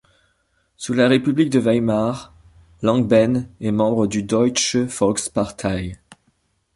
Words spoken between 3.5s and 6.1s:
est membre du Deutsche Volkspartei.